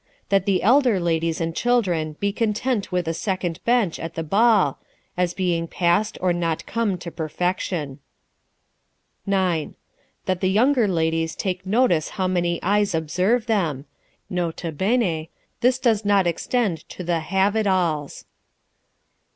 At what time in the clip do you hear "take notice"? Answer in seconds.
11.35-12.09